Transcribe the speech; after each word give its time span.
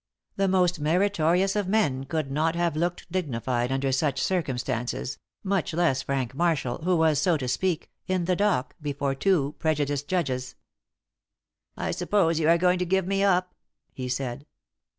The 0.35 0.47
most 0.47 0.79
meritorious 0.79 1.55
of 1.55 1.67
men 1.67 2.05
could 2.05 2.31
not 2.31 2.55
have 2.55 2.75
looked 2.75 3.11
dignified 3.11 3.71
under 3.71 3.91
such 3.91 4.19
circumstances, 4.19 5.19
much 5.43 5.75
less 5.75 6.01
Frank 6.01 6.33
Marshall, 6.33 6.79
who 6.79 6.95
was 6.95 7.19
so 7.21 7.37
to 7.37 7.47
speak, 7.47 7.91
in 8.07 8.25
the 8.25 8.35
dock 8.35 8.73
before 8.81 9.13
two 9.13 9.53
prejudiced 9.59 10.07
judges. 10.07 10.55
"I 11.77 11.91
suppose 11.91 12.39
you 12.39 12.49
are 12.49 12.57
going 12.57 12.79
to 12.79 12.85
give 12.87 13.05
me 13.05 13.23
up?" 13.23 13.53
he 13.93 14.09
said. 14.09 14.47